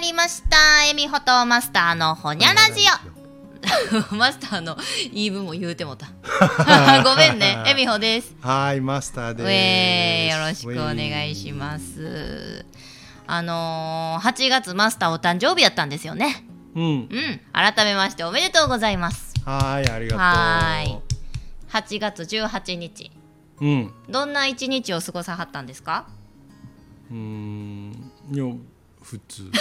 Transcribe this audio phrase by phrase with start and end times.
[0.00, 0.84] りました。
[0.84, 3.20] エミホとマスターのほにゃラジオ。
[4.16, 4.76] マスターの
[5.12, 6.06] 言い分も言うてもた。
[7.04, 7.62] ごめんね。
[7.66, 8.34] エミホです。
[8.40, 9.46] はいマスターです。
[9.46, 12.64] ウェーよろしくお願いします。
[13.26, 16.44] あのー、8月マスターお誕生日やったんですよね。
[16.74, 16.82] うん。
[16.84, 16.88] う
[17.18, 17.40] ん。
[17.52, 19.34] 改めましておめでとうございます。
[19.44, 20.18] はいありがとう。
[20.18, 21.00] はい。
[21.70, 23.10] 8月18日。
[23.60, 23.92] うん。
[24.08, 26.06] どんな一日を過ごさはったんですか？
[27.10, 28.10] うーん。
[28.32, 28.44] いや
[29.10, 29.42] 普通。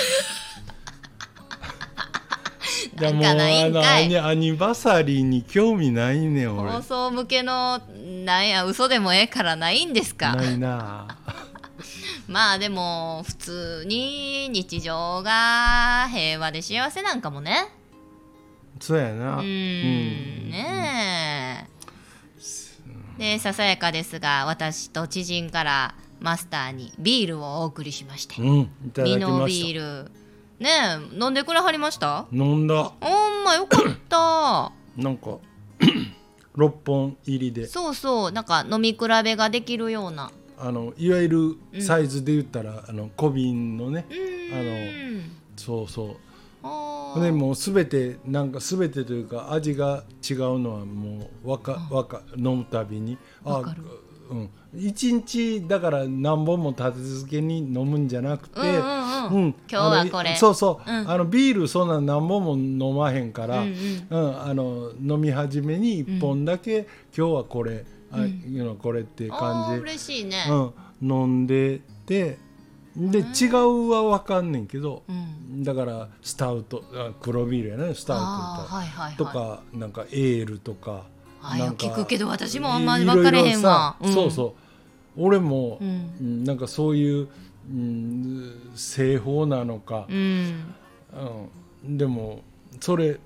[2.99, 3.43] いやもうあの
[3.81, 6.71] アニアニバサリーに興味ないねん俺。
[6.71, 7.81] 放送向けの
[8.25, 10.35] なんや嘘でもええからないんですか？
[10.35, 11.07] ないな。
[12.27, 17.67] まあでも普通に日常が平和で幸せなんかもね。
[18.79, 19.37] そうやな。
[19.37, 19.43] うー
[20.47, 20.51] ん。
[20.51, 21.69] ねえ。
[23.19, 28.41] でささやかですが私と知人からマスターにビールをお送りしまして。
[28.41, 30.11] うんいただきミノビール。
[30.59, 30.69] ね
[31.13, 32.25] え飲んでくれはりました？
[32.29, 32.83] た飲んだ。
[32.99, 34.71] ほんまよかった。
[35.01, 35.37] なんか
[36.57, 37.67] 6本入りで。
[37.67, 40.31] そうそうなんか飲み比べができるような。
[40.57, 41.29] あのいわゆ
[41.73, 44.05] るサイズで言ったら、あの小瓶のね。
[44.09, 45.31] うーん。
[45.55, 46.17] そうそ
[47.17, 47.21] う。
[47.21, 53.17] でもう全てなんか全てというか味が違うのはもうわかわか飲むたびに。
[53.43, 53.83] わかる。
[54.31, 58.73] うん一日だから何本も立て続けに飲むんじゃなくて、うんうん
[59.29, 59.55] うん。
[59.67, 60.35] 今日はこれ。
[60.35, 61.09] そうそう、うん。
[61.09, 63.75] あのビールそんな何本も飲まへんから、うん
[64.09, 64.41] うん。
[64.41, 70.45] あの飲み始めに1本だけ、今日はこれ、あいうのこれって感じで、嬉しいね、
[71.01, 72.37] うん、飲んでて
[72.95, 75.63] で違うは分かんねんけど、うん。
[75.63, 79.15] だからスタウトあ黒ビールやねスタウトあーはいはいはい。
[79.15, 81.05] とかなんかエールとか
[81.41, 83.95] あいやなんか聞くけど私もあんまり分かれへんわ。
[84.01, 84.55] いろいろさそうそ
[85.17, 85.21] う。
[85.21, 87.27] 俺も、ううんんなんかそういう、
[87.69, 90.05] うん、製法なのか。
[90.09, 90.73] う、ん。
[91.83, 92.41] うん、でも
[92.79, 93.19] それ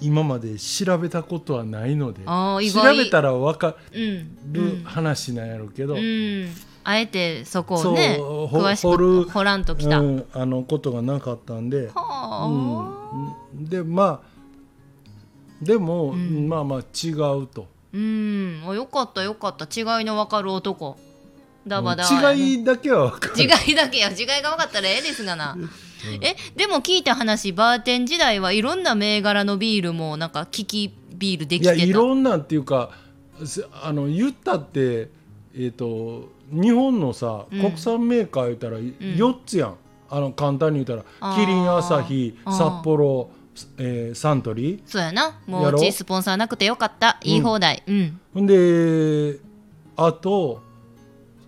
[0.00, 2.96] 今まで調べたことはないので調あー意外。
[2.96, 4.52] べたら分かうん。
[4.52, 6.48] る話なんやろうけど、うん。
[6.84, 12.46] あえてそこをね詳し掘るく掘らんときた、うん、あのことがなかったんで、はあ。
[12.46, 14.35] うん、でまあ
[15.62, 16.48] でも、ん。
[16.48, 17.66] まあまあ違うと。
[17.92, 19.64] うん、あよかったよかった。
[19.64, 20.98] 違いの分かる男。
[21.66, 22.32] ダバダバ。
[22.32, 23.42] 違いだけは分かる。
[23.42, 25.56] 違いだけや違いが分かったらええですがな、
[26.20, 31.84] えでも聞いた話バーテン時代はいろんな銘柄のビールもなんか利きビールできいやてた。
[31.84, 32.90] いろんなっていうか
[33.44, 35.08] すあの言ったって
[35.54, 37.60] えっ、と日本のさ、うん。
[37.60, 39.76] 国産メーカー言ったら4つやん。
[40.08, 42.56] あの簡単に言ったらキリン朝日あー。
[42.56, 43.30] 札幌、
[43.78, 45.40] えーサントリそうやな。
[45.46, 47.18] もううちスポンサーなくてよかった。
[47.22, 47.82] 言い放題。
[47.86, 49.40] うん、ーほんで
[49.96, 50.62] あと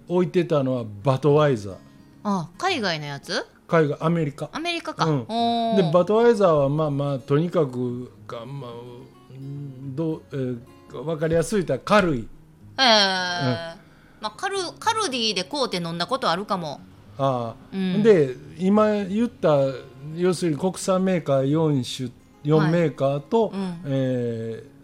[0.08, 1.76] 置いてたのはバトワイザー。
[2.24, 3.46] あ海外のやつ？
[3.66, 4.48] 海外アメリカ。
[4.52, 5.26] アメリカか、うん。
[5.76, 8.70] でバトワイザーはまあまあとにかくが、まあ、
[9.30, 10.58] うんどう、えー
[10.90, 12.28] 分かりやすいと軽い。
[12.78, 13.76] えー。
[14.20, 16.80] まあ、カルカルディで買うて飲んだことあるかも
[17.18, 18.02] ああ、うん。
[18.02, 19.58] で今言った
[20.16, 22.10] 要するに国産メーカー4種
[22.44, 23.80] 4メーカーと、うん。
[23.86, 24.78] えー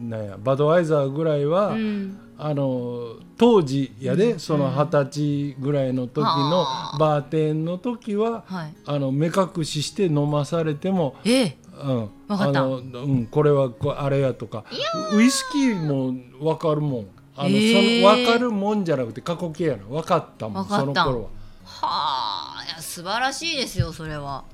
[0.00, 2.18] なんやバドワイザーぐらいは、うん。
[2.38, 6.24] あの当時やで、その二十歳ぐらいの時の
[6.60, 6.98] はあ。
[6.98, 8.74] バーテンの時は、はい。
[8.84, 11.56] あの目隠しして飲まされてもええ。
[11.82, 14.64] うん、あのうん、これはこあれやとか。
[15.14, 18.00] ウイスキーも分かるもんあの、えー。
[18.00, 19.84] その分かるもんじゃなくて過去形やな。
[19.84, 21.28] 分かったもんその頃は。
[21.64, 24.44] はあいや素晴らしいですよそれは。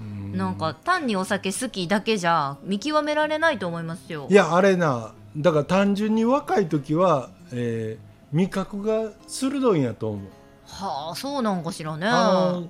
[0.00, 0.36] うん。
[0.36, 4.26] なんか単にお酒好きだけじゃ見極められないと思いますよ。
[4.30, 10.20] いやあれなだから単純に若い時は、えー味覚が鋭いんやと思う。
[10.66, 12.06] はあそうなんかしらね。
[12.06, 12.68] あの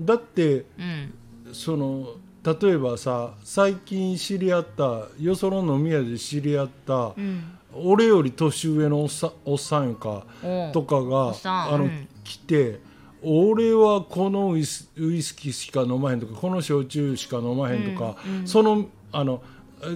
[0.00, 1.14] だってうん。
[1.52, 2.06] その
[2.44, 10.24] 例えばさ最近知り合ったよその飲み屋で知り合った、うん俺より年上のおっさおっさんやんか
[10.72, 12.08] とかがあの、うん。
[12.24, 12.80] 来て
[13.22, 18.36] 俺はこのウイスウイスキーしか飲まへんとかこの焼酎しか飲まへんとか、うん。
[18.40, 18.46] うん。
[18.46, 19.42] そのあの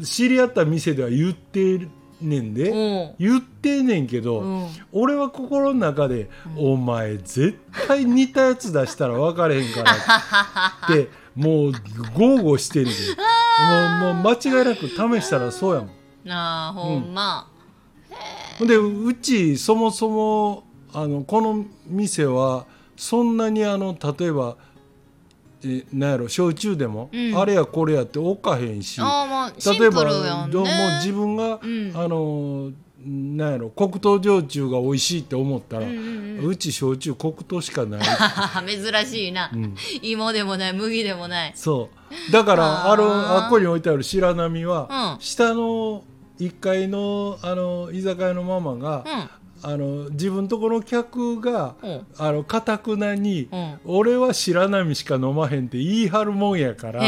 [0.02, 1.86] 知り合った店では言って
[2.20, 4.68] ねんで、言ってんねんけど、うん。
[4.92, 11.72] 俺は心の中で、お前絶対似たやつ出したら分かれへんからって もう
[12.14, 12.90] 豪語してんで。
[14.02, 15.90] もうもう間違いなく試したらそうやもん。
[16.24, 17.55] なあほんま、ほん
[18.60, 22.66] でうちそもそもあのこの店は
[22.96, 24.56] そんなにあの例えば
[25.64, 27.38] えなんやろ焼酎でも、うん。
[27.38, 30.70] あれやこれやって置かへんしまあ例えばねどうも
[31.02, 31.92] 自分が、うん。
[31.94, 32.70] あの
[33.04, 36.56] なんやろ黒糖焼酎が美味しいって思ったら、ううんうん。
[36.56, 38.00] ち焼酎黒糖しかない、
[38.66, 41.52] 珍しいな、うん、芋でもない麦でもない。
[41.54, 41.90] そ
[42.28, 42.32] う。
[42.32, 43.04] だからあの
[43.36, 45.20] あっこに置いてある白波は、うん。
[45.20, 46.04] 下の
[46.38, 49.30] 1階のあの居酒屋のママが、うん。
[49.62, 51.74] あの自分とこの客が
[52.46, 53.80] かたくなに、うん。
[53.86, 57.00] 俺は白波しか飲まへんって言い張るもんやから。
[57.00, 57.04] あ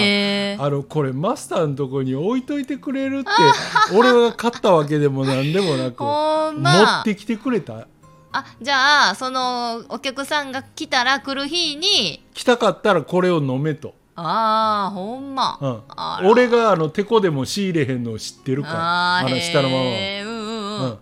[0.71, 3.31] のこれマスターのとこに置いといてくれるって
[3.95, 7.03] 俺が買ったわけでもなんでもなく持ま。
[7.03, 7.87] ってきてくれた。
[8.33, 16.31] あじゃあそのお客さんが来たら来る日に来たかったらこれを飲めと、ああほんま、うん。
[16.31, 19.85] 俺があのてこでも仕入れへんのを知ってるからあの下のママは。
[19.85, 20.81] へーうんうん。
[20.81, 20.99] うん、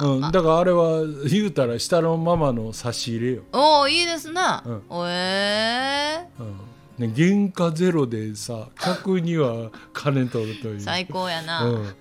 [0.00, 4.82] うんうん、だからあれは言うたら下のママの差し入れよ、おおいいですな、うん。
[4.88, 6.74] おえうん。
[6.98, 10.76] ね、原価ゼロでさ客には金取るという。
[10.76, 11.94] ー、最高やな、うん、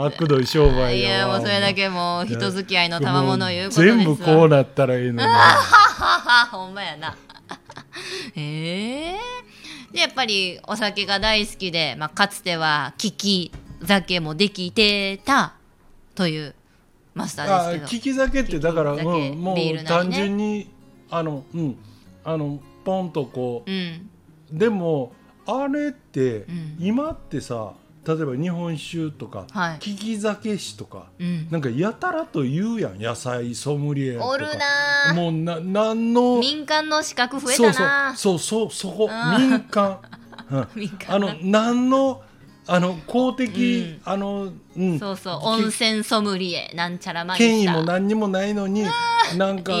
[0.00, 3.96] 悪どい商売いやわやもうそれだけもう人付き合いの賜物いうことですわ。
[3.96, 5.18] 全部こうなったらいいのに。
[5.26, 7.16] ははほんまやな
[8.34, 9.16] へえ
[9.92, 13.52] でやっぱりお酒が大好きで、まあ、かつては利き
[13.86, 15.54] 酒もできてた
[16.14, 16.54] という
[17.14, 17.86] マスターですけど。
[17.86, 19.04] あ利き酒ってだから、うん、
[19.40, 20.70] もう単純に
[21.10, 21.76] あのうん
[22.24, 24.10] あのポンとこうん。
[24.54, 25.12] うでも
[25.46, 26.76] あれって、ん。
[26.78, 27.72] 今ってさ
[28.08, 29.86] 例えば日本酒とか、はい。
[29.86, 31.46] 利き酒師とかうん。
[31.50, 32.98] なんかやたらと言うやん。
[32.98, 34.28] 野菜ソムリエとか。
[34.28, 38.70] おるなもうななんの民間の資格増えたなそうそう。
[38.70, 39.10] そうそこ。
[39.38, 39.98] 民間、
[40.50, 40.68] うん。
[40.74, 42.22] 民間 あの何の
[42.66, 44.10] あの公的、うん。
[44.10, 45.40] あの、うん、そうそう。
[45.42, 48.84] 温泉ソムリエなんちゃらマイスター権威も何にもないのに
[49.36, 49.72] なんか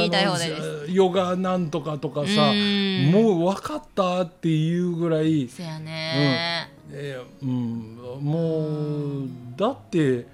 [0.86, 3.10] ヨガなんとかとかさうん。
[3.10, 10.26] もう分かったっていうぐらい、そやね、えーうん、もうだって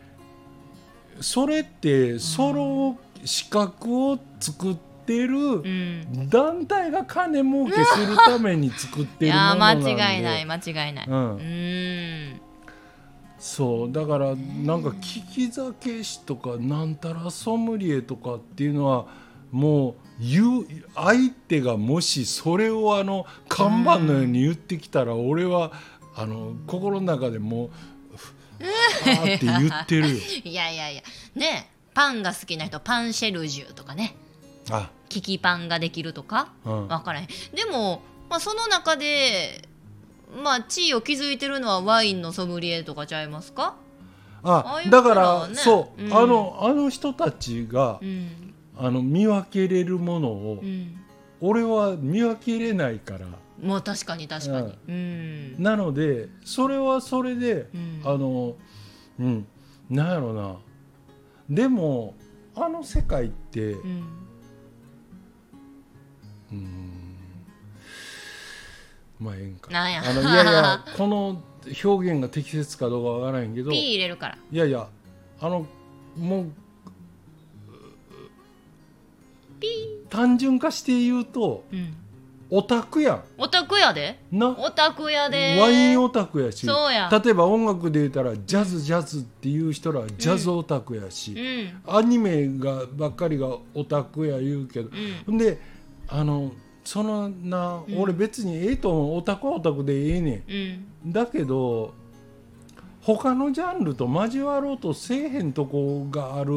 [1.20, 6.28] それってその資格を作ってるうん。
[6.28, 9.54] 団体が金儲けするために作っているものや。
[9.56, 11.06] なんで間違いない間違いない。
[11.06, 11.36] うん。
[11.36, 12.40] うん。
[13.38, 19.06] そうだからなんか利き酒師とかなんたらソムリエとかっていうのは
[19.50, 25.72] もう言う相手がもしそれをあの看板のように言ってきたら俺は
[26.16, 27.70] あの心の中でもう
[28.60, 30.16] あーって言ってるよ。
[30.44, 31.02] いやいやいや。
[31.34, 34.16] ねパンが好きな人パンシェルジュとかね。
[34.70, 34.90] あ。
[35.08, 36.48] キキパンができるとか？
[36.64, 36.88] うん。
[36.88, 37.26] 分からへん。
[37.54, 39.68] でも、まあ、その中で
[40.42, 43.76] まあ地位を築いてるのはワインのソムリエとかちゃいますか？
[44.42, 48.54] あだから、そう、うんあのあの人たちがうん。
[48.76, 50.98] あの見分けれるものを、うん。
[51.40, 53.26] 俺は見分けれないから
[53.62, 54.78] もう確かに確かに。
[54.88, 55.62] うん。
[55.62, 58.00] なのでそれはそれで、うん。
[58.04, 58.56] あの
[59.18, 59.46] うん。
[59.90, 60.56] なんやろな。
[61.48, 62.14] でも
[62.54, 64.04] あの世界ってうん。
[66.52, 67.16] うん。
[69.20, 69.70] まあええんか。
[69.70, 70.02] なんや。
[70.04, 71.42] あのいやいやこの
[71.84, 74.38] 表現が適切かどうかわからへんけどピーい入れるから。
[74.52, 74.88] やいや
[75.40, 75.66] あの
[76.16, 76.52] もう
[80.10, 81.96] 単純化して言うとうん
[82.56, 84.20] オタクやオタクやで。
[84.30, 84.48] んな？
[84.50, 85.58] オタクやで。
[85.60, 86.64] ワインオタクやし。
[86.64, 87.10] そうや。
[87.10, 91.34] 例えば音楽で言ったらジャズジャズっていう人らはジャズオタクやし、
[91.86, 91.96] うん。
[91.96, 94.90] アニメがばっかりがオタクや言うけど、
[95.26, 95.34] うん。
[95.34, 95.58] んで
[96.06, 96.52] あの
[96.84, 97.98] そのな、うん。
[97.98, 99.16] 俺別にええと思う。
[99.16, 100.52] オタクはオタクでええねう
[101.08, 101.12] んん。
[101.12, 101.92] だけど
[103.06, 106.52] 他のジャンルと交わろうとせえへんとこがある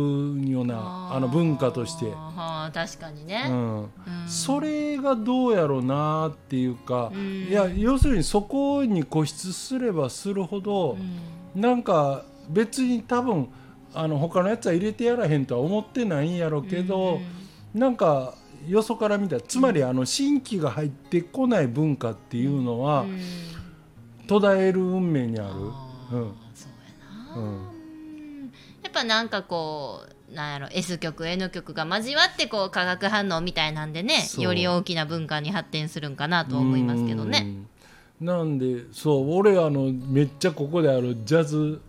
[0.50, 3.90] ようなあの文化として、はあ確かにうね、ん、うん。
[4.30, 7.48] それがどうやろうなっていうか、うん。
[7.50, 10.98] いや要するにそこに固執すればするほど、
[11.56, 11.62] うん。
[11.62, 13.50] なんか別に多分
[13.94, 17.20] あの他のやつは入れてやらへんとは思ってないんやろうけど、
[17.74, 18.36] なんか
[18.66, 23.20] よそから見たらつまりあの新規が入ってこない文化っていうのは、うん。
[24.28, 25.87] 途絶える運命にある。
[26.12, 26.34] うん。
[26.54, 26.72] そう
[27.30, 27.44] やな、うん。
[27.44, 27.78] うん
[28.84, 37.66] やっぱなんかこうなんやろ S 曲 N 曲が交わってこう化学反応みたいなんでねより大きな文化に発展するんかなと思いますけどね。
[38.22, 38.26] うん。
[38.26, 41.82] なんでそう俺あのめっちゃここであるジャズ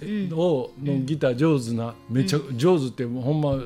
[0.00, 3.56] うんをのギター上手な、めっちゃ上手ってほんま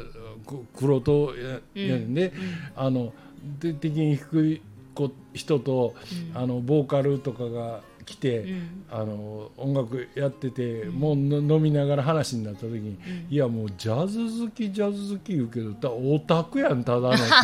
[0.46, 1.98] く黒とややね。
[1.98, 2.14] ん。
[2.14, 2.32] で、
[2.76, 3.12] あの
[3.58, 4.62] で的に低い
[4.94, 5.94] 子人と、
[6.34, 6.42] うん。
[6.42, 8.84] あのボーカルとかが来て、うん。
[8.90, 12.98] あの音楽やってて、もうの飲みながら話になった時に、ん。
[13.28, 17.24] いやもうジャズ好きジャズ好き言うけどだオタクやんただのっても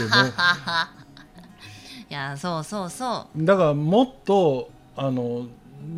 [2.08, 3.44] いやそうそうそう。
[3.44, 5.48] だからもっとあの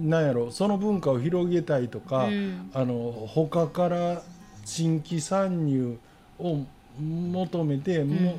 [0.03, 2.71] なんやろその文化を広げたいとか、うん。
[2.73, 4.23] あの他から
[4.65, 5.99] 新規参入
[6.39, 6.61] を
[6.99, 8.37] 求めて、も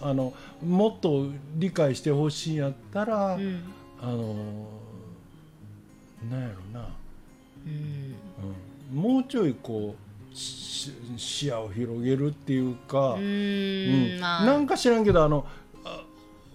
[0.00, 0.34] まあの
[0.66, 3.62] もっと理解してほしいんやったら、うん。
[4.00, 4.34] あの
[6.30, 6.88] なんやろな、
[7.66, 8.14] うん。
[8.94, 9.94] うん、もうちょいこ
[10.32, 14.20] うし視野を広げるっていうか、ううん。
[14.20, 15.46] なんか知らんけどあの
[15.84, 16.02] あ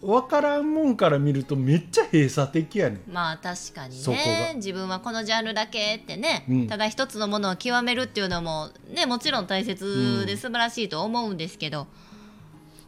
[0.01, 3.01] 分からんもんから見るとめっちゃ閉鎖的やねん。
[3.11, 4.49] まあ確かにね。
[4.49, 4.55] が。
[4.55, 6.67] 自分はこのジャンルだけってね、うん。
[6.67, 11.87] ただ一つのものを極めるっていうのもねもちろん大切で素晴らしいと思うんですけど、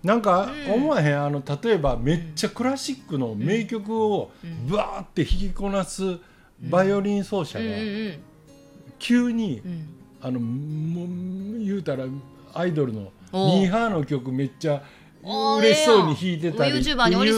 [0.04, 0.74] なんかうん。
[0.74, 4.32] 思わへん、あの例えばめっちゃクラシックの名曲を
[4.68, 6.20] ブワーって弾きこなす
[6.70, 7.66] バイオリン奏者が
[9.00, 9.62] 急に
[10.22, 12.06] あのもう言うたら
[12.54, 14.82] アイドルのミーハーの曲めっちゃ
[15.26, 17.34] 嬉しそうに弾いてたりええっていう絵面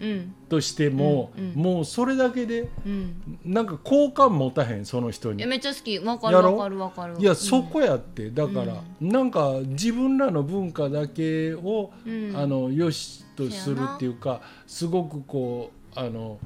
[0.00, 0.34] うん。
[0.48, 3.38] としても、もうそれだけでうん。
[3.44, 5.42] なんか好感持たへんその人に。
[5.42, 5.98] えめっちゃ好き。
[5.98, 7.16] わかるわかるわかる。
[7.18, 8.30] いやそこやって。
[8.30, 12.32] だから、なんか自分らの文化だけを、うん。
[12.34, 16.38] あのよしとするっていうかすごくこうあの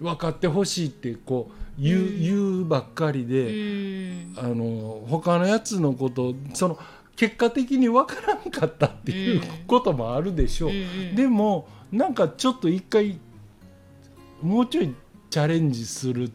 [0.00, 2.20] 分かってほしいってこう言う,、うん。
[2.22, 3.52] 言うばっかりうで、
[4.24, 4.34] ん。
[4.38, 6.78] あの他のやつのことその
[7.16, 9.48] 結果的に分からんかったっていううん。
[9.66, 10.70] こともあるでしょう。
[10.70, 10.80] うんう
[11.12, 11.14] ん。
[11.16, 13.18] でもなんかちょっと一回
[14.42, 14.94] もうちょい
[15.30, 16.30] チャレンジするっ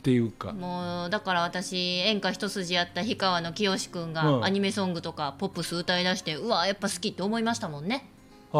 [0.00, 0.52] ていうか。
[0.52, 8.08] もうだから私演歌一筋やった氷川の清君うんがアニメソングとかポップス歌い出してうわやっぱ好きって思いましたもんね。
[8.52, 8.58] あ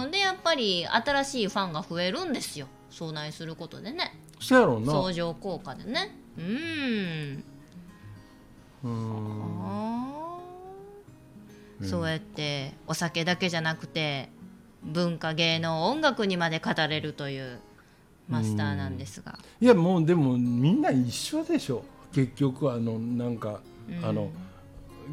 [0.00, 2.68] あ、うん、でぱり新しいファンが増えるんですよ。
[2.90, 4.18] 遭難することでね。
[4.40, 4.92] そうやろうな。
[4.92, 6.16] 相乗効果でね。
[6.38, 7.44] うん。
[8.84, 8.88] う
[11.84, 11.86] ん。
[11.86, 14.30] そうやってお酒だけじゃなくて
[14.82, 17.60] 文化芸能音楽にまで語れるという
[18.28, 21.84] マスターなんですが、いやもうでもみんな一緒でしょ。
[22.12, 24.04] 結局あのなんか、うん。
[24.04, 24.30] あの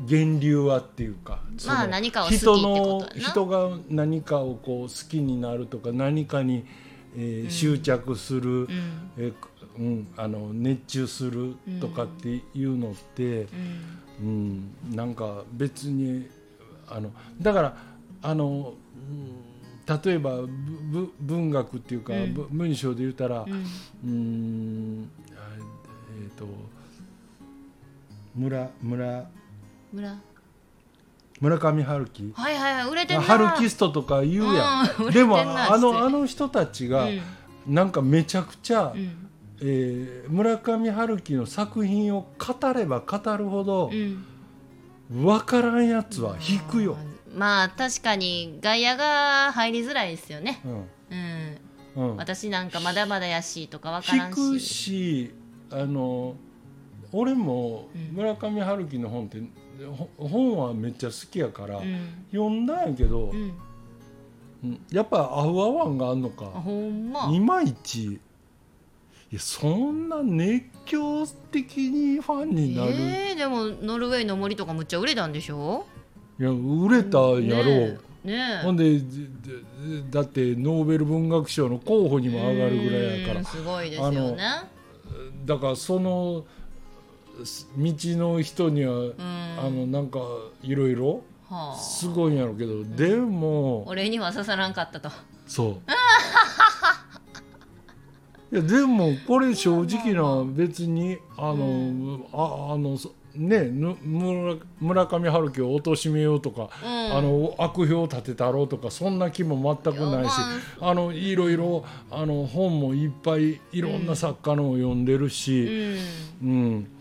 [0.08, 6.66] 源流はっていうかまあ何か人の人が何かをこう好きになるとか何かに、
[7.16, 8.68] えー執着する、うん。
[9.18, 9.34] えー
[9.78, 13.48] うん、あの熱中するとかっていうのって、
[14.22, 14.70] うん。
[14.92, 16.30] うんなんか別に
[16.88, 17.12] あの
[17.42, 17.78] だから
[18.22, 19.56] あの、うん
[19.88, 20.40] 例えば
[21.20, 22.14] 文学っていうか、
[22.50, 23.46] 文章で言ったら、
[24.04, 25.08] うん。
[26.24, 26.48] えっ、と
[28.34, 29.30] 村村
[29.96, 30.18] 村。
[31.42, 32.34] 村上春樹。
[32.36, 33.24] はいはいはい売れてんな。
[33.24, 37.22] 春キストとか言うやん、うん売れてでもあのあの人たちがうん。
[37.68, 39.30] なんかめちゃくちゃ、うん。
[39.62, 44.26] えー村上春樹の作品を語れば語るほどうん。
[45.10, 46.98] 分からんやつは引くよ、
[47.34, 50.62] まあ確かに外野が入りづらいですよね。
[50.66, 50.88] うん。
[51.12, 51.58] うん。
[51.96, 55.34] うん、私なんかまだまだやしとかわからん引くしし
[55.72, 56.36] あの
[57.12, 58.16] 俺もうん。
[58.16, 59.46] 村上春樹の本って、ほ
[60.18, 62.26] 本はめっちゃ好きやから、うん。
[62.32, 63.32] 読んだんやけど、
[64.92, 67.30] やっぱ合う合わんがあんのあかほんま。
[67.32, 68.20] いまいちい
[69.32, 75.86] やそんな熱狂的にファンになる、えー、でもノルウェーの森とかむっちゃ売れたんでしょ？
[76.40, 77.72] いや売れたんやろ。
[77.72, 79.00] う、ねほんで
[80.10, 83.40] だってノーベル文学賞の候補にも上がるぐらいやから。
[83.40, 84.38] うんすごいですよね。
[85.46, 86.46] だからその
[88.18, 89.16] の人には、うん。
[89.20, 90.20] あのなんか
[90.62, 91.76] いろいろはあ。
[91.78, 95.10] すごいんやろうけど、でも俺には刺さらんかったと。
[95.48, 95.78] そう。
[98.52, 107.18] いやでもこれ正直な別にあの、ああのそねぬ村村上春樹を貶めようとか、うん。
[107.18, 110.32] あの悪評を立てたろうとかそんな気も全くないし
[110.80, 110.94] あ。
[110.94, 115.98] のいろいろあの本もいっぱいいろんな作家のを読んでるうし、
[116.44, 116.52] んうん。
[116.52, 116.95] うん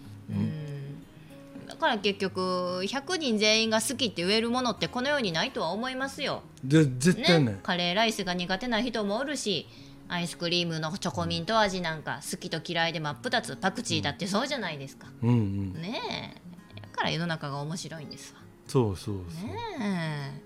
[1.67, 2.41] だから結局
[2.85, 6.43] 100人全員が好きって言えるものってこの世にないとは思いますよ。
[6.63, 7.61] で絶対ねね。
[7.63, 9.67] カレーライスが苦手な人もおるし
[10.09, 15.09] アイスクリームのチョコミント味なんか好きと嫌いで真っ二つパクチーだってそうじゃないですか。
[15.23, 15.73] うんうん。
[15.75, 16.01] ね
[16.37, 16.81] え。
[16.81, 18.41] だから世の中が面白いんですわ。
[18.67, 19.51] そうそうそう、
[19.81, 20.43] ね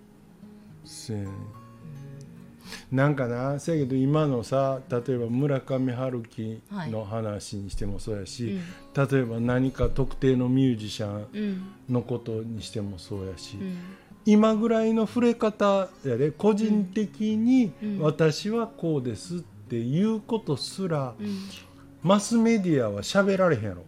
[0.84, 1.28] せやね
[2.90, 8.58] なんかなせやけど今のさ例えば村上春樹の話にしてもそうやし、
[8.94, 13.78] 例えば何か特定のミュージシャンのことにしてもそうやし、うん。
[14.24, 17.98] 今ぐらいの触れ方やで個人的にうん。
[18.00, 21.38] 私はこうですっていうことすら、うん。
[22.02, 23.84] マスメディアは喋られへんやろ。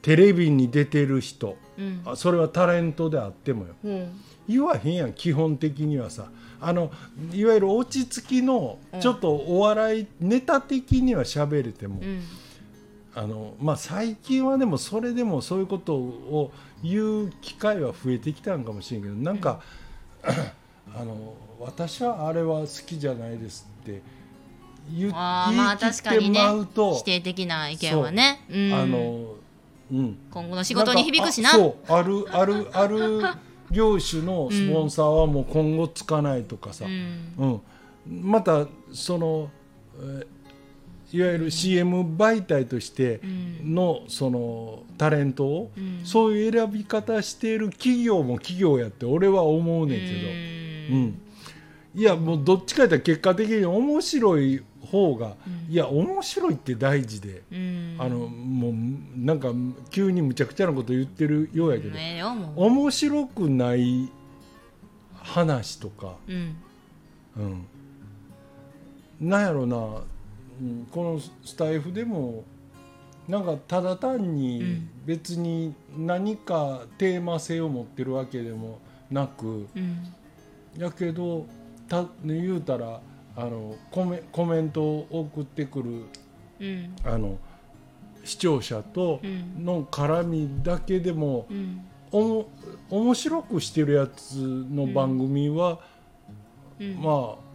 [0.00, 1.56] テレビに出てる人。
[1.78, 2.02] うん。
[2.04, 3.74] あそれはタレントであってもよ。
[3.84, 4.20] うん。
[4.48, 6.90] 言わへんやん基本的にはさあの
[7.32, 9.00] いわゆる落ち着きのうん。
[9.00, 12.22] ちょっとお笑いネタ的には喋れても、うん。
[13.14, 19.60] あのまあ最近はでもそれでもそういうことを言う機会は増えてきたんかもしれんけどなんか、
[20.94, 24.02] あの私はあれは好きじゃないですって
[24.96, 26.40] 言って確かにね。
[26.40, 28.56] まうと、否定的な意見はね、う。
[28.56, 29.34] ん、あの
[29.90, 30.18] うん。
[30.30, 31.50] 今後の仕事に響くしな。
[31.50, 33.20] そうあるあるある
[33.70, 37.32] 業種のスポンサーはもう今後つかないとかさ、うん。
[37.38, 38.30] うん。
[38.30, 39.50] またその、
[40.00, 40.26] えー
[41.10, 43.74] いわゆる CM 媒体としてうん。
[43.74, 46.00] のそのタレントを、うん。
[46.04, 51.20] そういう選び方している企業も企業やって俺は思うねんけど、うん。
[51.94, 55.36] いやもうどっちかやったら結果的に面白い方が、
[55.68, 57.96] いや面白いって大事で、うん。
[57.98, 58.74] あのもう
[59.16, 59.48] なんか
[59.90, 61.98] 急にむちゃくちゃなこと言ってるようやけど、
[62.56, 64.10] 面白くない
[65.14, 66.56] 話とか、うん。
[69.20, 72.44] うん、なんやろな、うん、このスタイフでも
[73.28, 74.90] なんかただ単うにん。
[75.06, 78.80] 別に何かテーマ性を持ってるわけでも
[79.10, 80.12] なくうん。
[80.76, 81.46] やけど
[81.88, 83.00] た言うたら
[83.38, 86.06] あのコメコメントを送ってくる
[86.60, 86.96] うん。
[87.04, 87.38] あの
[88.24, 89.64] 視聴者とうん。
[89.64, 91.80] の絡みだけでもうん。
[92.10, 92.48] おも
[92.90, 95.78] 面白くしてるやつの番組は、
[96.80, 96.94] うん。
[97.00, 97.48] まあ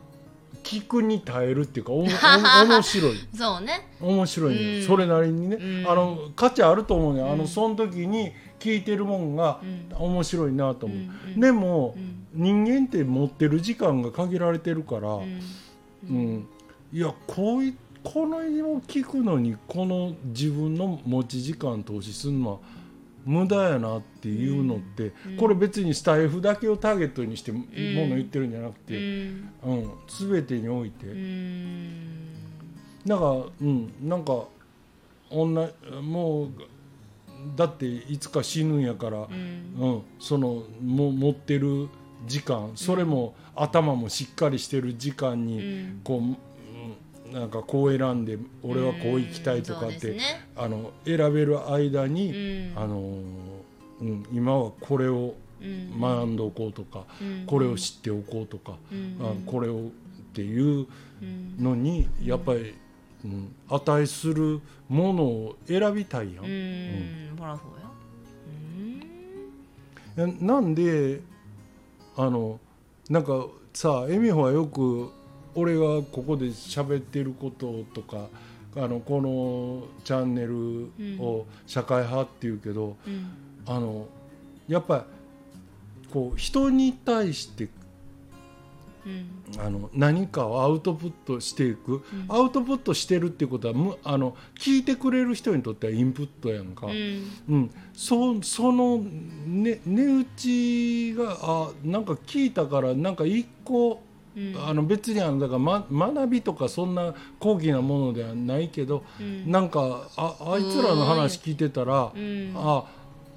[0.63, 2.07] 聞くに耐えるっていうかおも
[2.63, 3.17] お面白い。
[3.35, 3.89] そうね。
[3.99, 4.83] 面白いね、うん。
[4.83, 5.85] それなりにね、うん。
[5.89, 7.39] あの価値あると思うね、あうん。
[7.39, 9.89] のその時に聞いてるもんがうん。
[9.97, 11.39] 面白いなと思う、うん。
[11.41, 12.23] でもう、ん。
[12.33, 15.19] 人間って持ってる時間が限られてるから、
[16.09, 16.15] うん。
[16.15, 16.47] うん
[16.91, 18.41] いやこういこのを
[18.81, 22.57] 聞くのにこの自分の持ち時間投資するのは
[23.25, 25.37] 無駄やなっていうのって、うん。
[25.37, 27.65] これ別にスタイフだけをターゲットにしてもの
[28.15, 29.49] 言ってるんじゃなくうて、ん。
[29.63, 29.91] うん。
[30.07, 32.33] 全てにおいて、うん。
[33.05, 33.93] なんかうん。
[34.01, 34.43] なんか
[35.29, 35.69] 女
[36.01, 36.49] もう
[37.55, 39.73] だっていつか死ぬんやから、うん。
[39.79, 41.87] うん、そのも持ってる
[42.25, 46.01] 時間それも頭もしっかりしてる時間うに、ん。
[46.03, 46.37] こう、うん
[47.31, 50.17] なんかこう選んで俺はこう行きたいとかって、
[50.55, 52.79] あの選べる間に、うん。
[52.79, 52.99] あの
[54.01, 55.99] うん、今はこれをうん。
[55.99, 57.45] 学んでおこうとか、うん。
[57.47, 59.17] これを知っておこうとか、うん。
[59.19, 59.81] あこれをっ
[60.33, 60.87] ていう
[61.21, 61.55] うん。
[61.57, 62.75] のにやっぱり、
[63.25, 66.45] うん、値するものを選びたいやん。
[66.45, 66.51] うん。
[70.17, 70.33] うん。
[70.41, 71.21] えなんで
[72.15, 72.59] あの
[73.09, 75.11] なんかさ恵美穂はよく
[75.55, 78.27] 俺がここで喋ってることとか
[78.75, 83.31] あのこのチャンネルを社会派っていうけど、うん。
[83.65, 84.07] あの
[84.67, 85.05] やっぱ
[86.05, 87.69] りこう人に対してうん
[89.59, 92.25] あの何かをアウトプットしていく、うん。
[92.29, 96.87] アウトプットしてるっていうことはむあの聞いてくれる人にとってはインプットやんか。
[96.87, 97.23] うん。
[97.49, 104.01] うん、そその、ね、値打ちがあなんか聞いたからなんか一個
[104.35, 104.55] うん。
[104.57, 109.51] あの別にあのだから、ま、学びとかそんな高貴なものではないけど、うん。
[109.51, 112.53] なんかああいつらの話聞いてたら、うん。
[112.55, 112.85] あ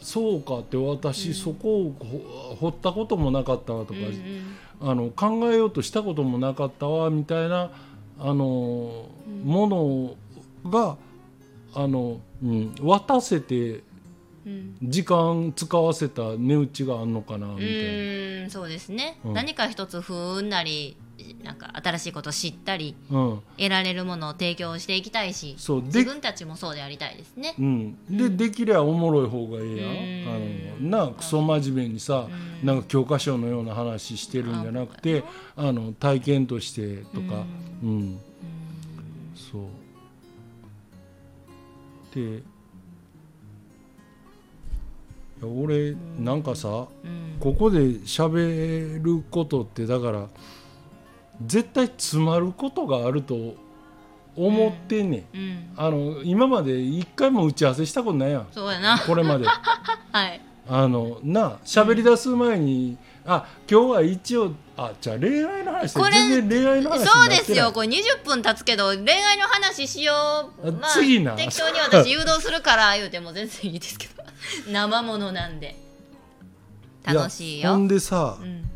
[0.01, 1.35] そうかって私、うん。
[1.35, 7.71] そこをほ掘ったこともなかったわとか、うんあの考えようとしたこともなかったわみたいな
[8.19, 9.41] あの、うん。
[9.43, 10.17] も
[10.65, 10.97] のが
[11.75, 13.83] あの、うん、渡せて
[14.47, 14.77] うん。
[14.83, 18.43] 時間使わせた値打ちがあんのかなみたいな。
[18.45, 19.33] うんそうですね、うん。
[19.33, 20.97] 何か一つ不運なり
[21.43, 23.41] なんか新しいことを知ったりうん。
[23.57, 27.55] 得られるものを提供していきたいしそうで自分たちもそうでありたいですね。
[27.59, 27.63] う。
[27.63, 28.37] ん、で、うん。
[28.37, 30.91] できりゃおもろい方がいいやん、うん。
[30.91, 32.67] あのなクソ真面目にさ、うん。
[32.67, 35.25] なんか教科書のような話してるんじゃなくて
[35.57, 37.45] あの体験としてとか、
[37.83, 37.89] うん。
[37.89, 38.19] うん。
[39.35, 39.63] そう。
[42.15, 42.43] でい
[45.43, 46.69] や俺なんかさ
[47.05, 47.27] うん。
[47.39, 50.27] ここで喋ることってだから
[51.45, 53.55] 絶対詰まることがあると
[54.37, 55.71] 思ってんねん、うん。
[55.77, 58.47] あの今まで一回も打ち合わせしたことないやん。
[58.53, 58.99] そうやな。
[58.99, 59.47] これまで。
[60.13, 60.41] はい。
[60.69, 65.95] あのな喋り出す前に、あ今日は一応あじゃあ恋愛の話。
[65.95, 67.73] これ全然恋愛の話そうですよ。
[67.73, 70.13] これ20分経つけど恋愛の話しよ
[70.63, 70.69] う。
[70.69, 74.25] あまあ次な適当に私誘導するから言うても全然いいですけど。
[74.71, 75.77] 生ものなんで。
[77.05, 77.71] 楽しいよ。
[77.71, 78.69] やほんでさう、ん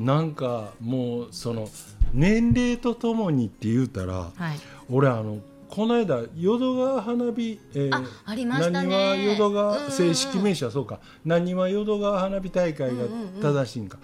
[0.00, 1.68] なんかもうその
[2.12, 4.58] 年齢とともにって言うたらはい。
[4.90, 9.24] 俺あのこの間淀川花火、えーあありましたね。
[9.24, 10.98] 淀川、正式名称はそうか。
[11.24, 13.04] 何は淀川花火大会が
[13.40, 13.98] 正しいんか、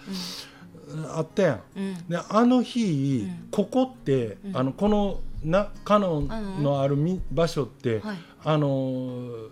[1.17, 1.61] あったやん。
[1.77, 2.09] うん。
[2.09, 3.49] であの日、うん。
[3.51, 4.57] ここって、うん。
[4.57, 8.17] あのこのなカノンのあるみ場所って、はい。
[8.45, 9.49] あのー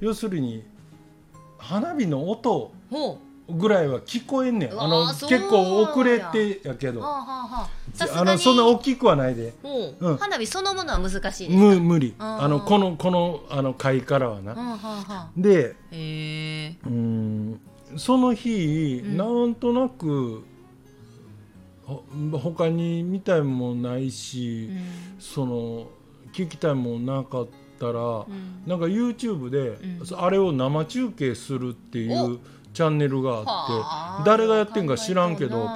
[0.00, 0.64] 要するに
[1.58, 3.18] 花火の音ほ
[3.48, 7.00] ぐらいは聞こえんねんあの結構遅れてやけど。
[7.00, 7.68] うはあはあは
[8.20, 8.24] あ。
[8.24, 9.54] のそんな大きくはないで。
[9.62, 10.16] ほううん。
[10.18, 11.54] 花火そのものは難しいですか？
[11.56, 12.14] 無無理。
[12.18, 14.54] あのこのこのあの階からはな。
[14.54, 17.60] はあはでうん
[17.96, 19.16] その日、うん。
[19.16, 20.44] なんとなく
[21.86, 24.80] ほ他に見たいもんないし、うん。
[25.18, 25.86] その
[26.34, 27.48] 聞きたいもんなかっ
[27.80, 28.62] たら、うん。
[28.66, 30.18] なんか YouTube で、うん。
[30.18, 32.40] あれを生中継するっていおう
[32.78, 35.66] チャンネルがあはってあ誰がやってんか知らんけど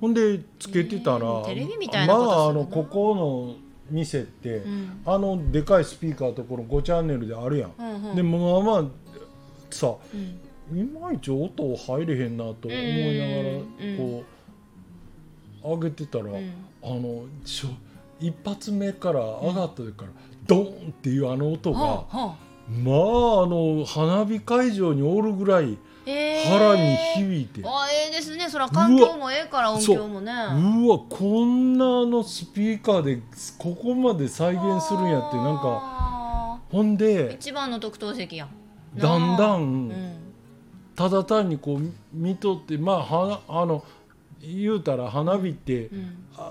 [0.00, 3.54] ほんでつけてたら、まああのここの
[3.90, 5.00] 店って、うん。
[5.06, 8.14] あのでかいスピーカーところ5チャンネルであるやん。
[8.14, 8.90] でもまあまあ
[9.70, 10.78] さうん。
[10.78, 14.24] いまいち音入れへんなと思いながらうんこ
[15.64, 16.52] う上げてたら、うん。
[16.82, 17.68] あのしょ
[18.20, 20.10] 一発目から上がった時から、
[20.46, 22.36] ドーンっていうあの音が、
[22.68, 26.50] まああの花火会場におるぐらいえー。
[26.50, 28.48] 腹に響いて、あええですね。
[28.48, 30.32] そら環境もええから音響もね。
[30.32, 33.20] うわこんなあのスピーカーで
[33.58, 38.46] ここまで再現するんやってなんかかほんで一番の特等席や。
[38.46, 39.88] んだんだうん。
[39.88, 39.92] ん
[40.94, 41.80] ただ単にこう
[42.12, 43.84] 見とってまあはあの
[44.40, 45.90] 言うたら花火って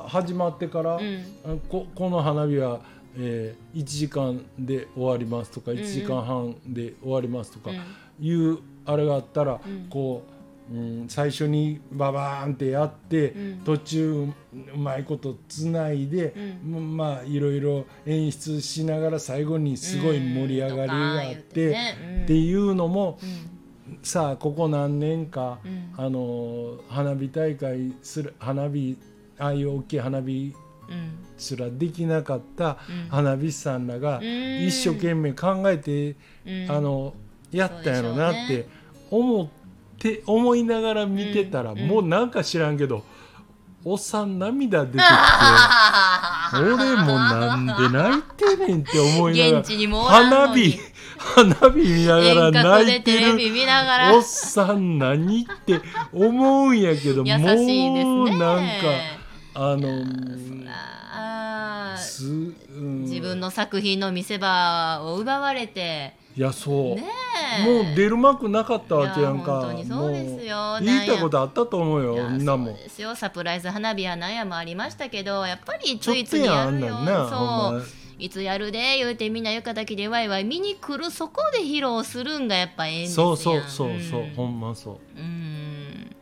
[0.08, 1.24] 始まってから、うん。
[1.46, 2.82] あここの花火は、
[3.18, 5.84] えー1時間で終わりますとかんうん。
[5.84, 8.26] 1時間半で終わりますとかうん。
[8.26, 9.88] いうあれがあったら、うん。
[9.90, 10.24] こ
[10.72, 13.62] う、うん、最初にババーンってやって、うん。
[13.66, 14.34] 途中
[14.74, 16.96] うまいことつないで、うん。
[16.96, 23.56] まあいろいろ演出しながら最後にすごい盛り上がりがあって、ってういうのもん。
[24.02, 25.94] さあここ何年か、うん。
[25.98, 28.98] あの花火大会する花火
[29.38, 30.65] ああいう大きい花火うん
[31.38, 34.66] すらできなかったうん花火師さんらがうん。
[34.66, 36.72] 一生懸命考えて、うん。
[36.72, 37.14] あの
[37.52, 38.68] やったんやろなって
[39.12, 39.48] 思っ
[39.98, 41.88] て思いながら見てたら、うん。
[41.88, 43.04] もうなんか知らんけど
[43.88, 49.64] おっさん涙出てきてあ 俺もなんで泣いてんねんって思いながら
[50.08, 50.80] 花火
[51.20, 55.80] 花火見ながら泣いてるおっさん何って
[56.12, 58.66] 思うんやけどもうなんか
[59.58, 60.04] あの
[61.98, 62.30] す、う
[62.78, 66.14] ん、自分の作品の見せ場を奪われて。
[66.36, 67.06] いやそう、ね
[67.64, 69.62] もう出る幕なかったわけやんか。
[69.62, 70.78] 本当にそうですよ。
[70.82, 72.74] 言いたいことあったと思うよみんなも。
[72.74, 73.16] ですよ。
[73.16, 77.84] サプライズ花火やなんやもありましたけどやっぱりついついややるよそまう
[78.18, 84.34] いつやるで言うてみんな浴衣着でワイワイ見に来るそこで披露するんがやっぱええんですそうそうそうそう、ん。
[84.36, 85.20] ほんまそう。
[85.20, 86.16] うん。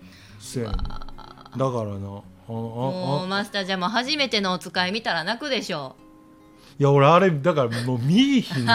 [1.58, 5.95] だからなあもああうマスターじゃもう初めてのお使い見たら泣くでしょ。
[6.79, 8.67] いや俺あれだからもう見えひん、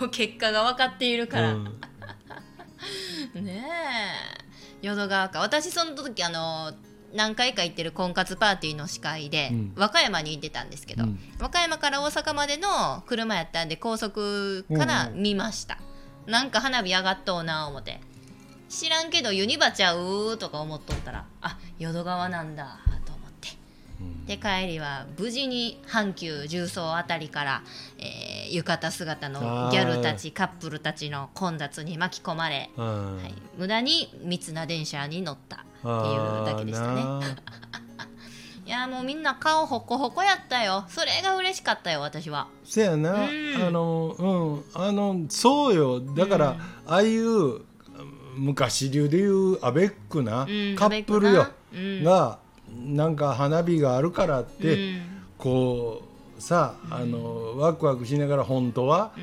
[0.00, 1.64] う結果が分かっているから、うん。
[3.44, 3.66] ね
[4.82, 5.40] え淀川か。
[5.40, 6.72] 私その時あの
[7.14, 9.72] 何回か行ってる婚活パーティーの司会で、うん。
[9.76, 11.18] 和歌山に行ってたんですけど、うん。
[11.40, 15.78] 和歌山から大阪までの車やったんで高速から見ました、
[16.26, 18.00] なんか花火上がっとうな思って
[18.68, 20.36] 知らんけどユニバちゃう？
[20.38, 23.48] とか思っとったらあ淀川なんだと思って。
[24.00, 24.26] うん。
[24.26, 27.62] で帰りは無事に阪急重曹あたりから、
[27.98, 33.16] えー浴衣姿のギャルたちカップルたちの混雑に巻き込まれ、うん。
[33.16, 37.02] はい、無駄に密な電車に乗ったっていうだけでしたね。
[38.64, 40.84] いやもうみんな顔ほこほこやったよ。
[40.88, 42.46] それが嬉しかったよ私は。
[42.64, 43.66] せやな、うん。
[43.66, 44.64] あのうん。
[44.74, 46.00] あのそうよ。
[46.00, 46.60] だから、うん。
[46.60, 47.62] ああいう
[48.36, 52.04] 昔流でいうアベックなうんカップルよ、うん。
[52.04, 52.38] が
[52.84, 55.02] なんか花火があるからって、うん。
[55.38, 56.02] こ
[56.38, 59.22] うさあのワクワクしながら本当はうん。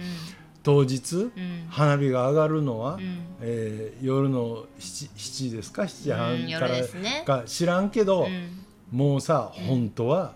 [0.64, 1.32] 当日、うん。
[1.70, 3.20] 花火が上がるのは、うん。
[3.42, 8.66] えー夜の 7, 7ですか？7時半からか知らんけど、うん。
[8.92, 10.34] もうさ本当は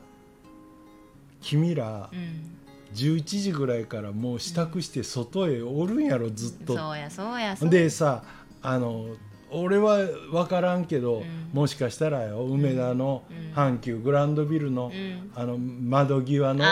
[1.42, 2.54] 君らうん。
[2.94, 6.76] 11時ぐらいからもう支度して外へおるんやろずっと。
[6.76, 7.72] そうやそうやそうや。
[7.72, 8.24] でさ
[8.68, 9.06] あの
[9.50, 10.00] 俺は
[10.30, 11.24] 分からんけど、ん。
[11.54, 13.54] もしかしたらよ梅田のうん。
[13.56, 15.32] 阪急グランドビルの,、うん。
[15.36, 16.66] あの窓際の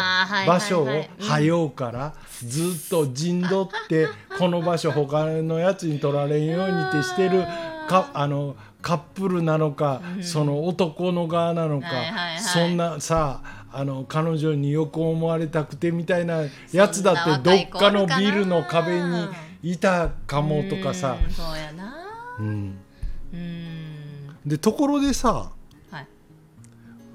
[0.45, 1.47] 場所をはいはい。
[1.47, 7.45] うからずっと陣取って この場所他のやつに取られんようにってしてる
[7.87, 12.39] かあのカップルなのか、その男の側なのか、はいはいはい。
[12.39, 19.27] そんなさあの彼女によく思われたくてみたいなやつだってどっかのビルの壁に
[19.71, 21.17] いたかもとかさ。
[21.23, 21.95] う、んそうやな。
[22.39, 22.77] うん、
[23.33, 24.35] うん。
[24.45, 25.51] でところでさ
[25.89, 26.07] はい。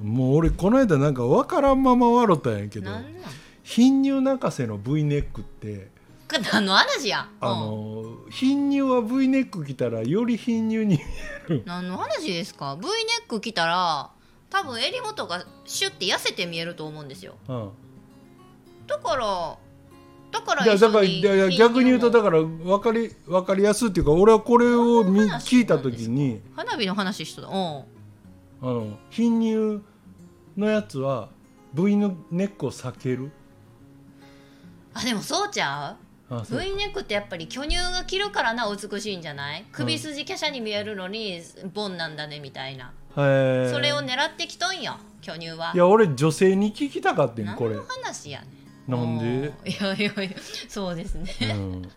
[0.03, 2.91] もう俺この間なんか分からんまま笑ったんやけど
[3.63, 5.91] 貧乳泣かせの V ネックって
[6.53, 7.29] 何の話や？
[7.41, 7.59] あうん。
[7.59, 10.99] の貧乳は V ネック着たらより貧乳に
[11.65, 12.89] 何の話ですか？V ネ
[13.27, 14.11] ック着たら
[14.49, 17.37] 多分襟元がシュッて痩せて見えると思うんですよ。
[17.49, 17.69] うん。
[18.89, 19.57] だから
[20.31, 27.85] だからいやだから逆に言うとだから分かり分かりやすいっていうか俺はこれを聞いた時に花火の話したうんあ
[28.63, 29.83] の貧乳
[30.57, 31.31] のやつは
[31.75, 33.31] V のネックを避ける
[34.95, 35.97] あでもそうちゃ
[36.31, 41.41] う V ネックってやっぱり巨乳が着るからな美しいんじゃない首筋華奢に見えるのに
[41.73, 48.51] ボンなんだねみたいな、へーそれを狙ってきとんよ巨乳はいや俺女性に聞きたかったんこれ何の話やねん
[48.91, 49.25] なんで？
[49.25, 50.37] うんいやいやいや
[50.69, 51.33] そうですね。
[51.43, 51.91] うん。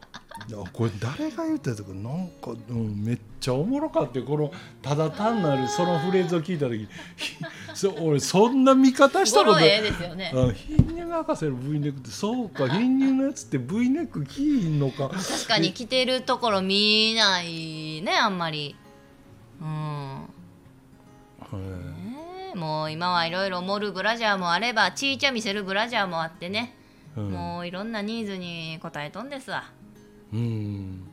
[0.73, 4.51] これ誰が言ったとかなんか、うん、めっちゃおもろかってこの
[4.81, 7.37] ただ単なるそのフレーズを聞いた時 ひ
[7.75, 10.31] そ俺そんな見方したこと語呂ええですよね。
[10.33, 15.09] うん貧乳博士の V ネックってそうか貧乳のやつって V ネック着いんのか。
[15.09, 18.75] 確かに着てるところ見ないねあんまり。
[19.61, 20.29] うん。
[21.53, 26.82] えもう今はいろいろ盛るブラジャーもあればちいちゃ見せるブラジャーもあってね、え
[27.15, 29.65] うん、もういろんなニーズに応えとんですわ。
[30.33, 31.07] うん。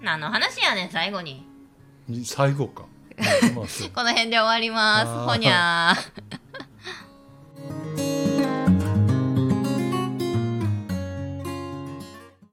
[0.00, 1.46] 何の話やねん最後に。
[2.24, 2.86] 最後か。
[3.94, 5.06] この辺で終わります。
[5.06, 8.11] ほにゃー。